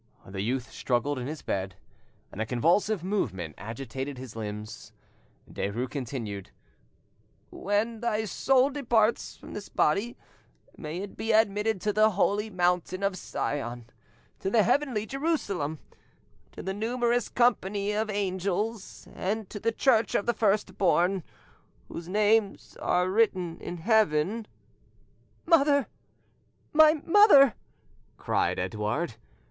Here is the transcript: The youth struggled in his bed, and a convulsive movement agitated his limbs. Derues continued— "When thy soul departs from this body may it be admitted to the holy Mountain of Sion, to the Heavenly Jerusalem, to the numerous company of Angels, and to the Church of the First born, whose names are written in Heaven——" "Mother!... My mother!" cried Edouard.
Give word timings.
The 0.25 0.41
youth 0.41 0.71
struggled 0.71 1.19
in 1.19 1.27
his 1.27 1.43
bed, 1.43 1.75
and 2.31 2.41
a 2.41 2.45
convulsive 2.47 3.03
movement 3.03 3.53
agitated 3.59 4.17
his 4.17 4.35
limbs. 4.35 4.93
Derues 5.47 5.91
continued— 5.91 6.49
"When 7.51 7.99
thy 7.99 8.25
soul 8.25 8.71
departs 8.71 9.37
from 9.37 9.53
this 9.53 9.69
body 9.69 10.17
may 10.75 10.97
it 11.03 11.15
be 11.15 11.31
admitted 11.31 11.79
to 11.81 11.93
the 11.93 12.09
holy 12.09 12.49
Mountain 12.49 13.03
of 13.03 13.15
Sion, 13.15 13.91
to 14.39 14.49
the 14.49 14.63
Heavenly 14.63 15.05
Jerusalem, 15.05 15.77
to 16.53 16.63
the 16.63 16.73
numerous 16.73 17.29
company 17.29 17.91
of 17.91 18.09
Angels, 18.09 19.07
and 19.13 19.47
to 19.51 19.59
the 19.59 19.71
Church 19.71 20.15
of 20.15 20.25
the 20.25 20.33
First 20.33 20.79
born, 20.79 21.21
whose 21.89 22.09
names 22.09 22.75
are 22.81 23.07
written 23.07 23.59
in 23.59 23.77
Heaven——" 23.77 24.47
"Mother!... 25.45 25.85
My 26.73 26.95
mother!" 27.05 27.53
cried 28.17 28.57
Edouard. 28.57 29.13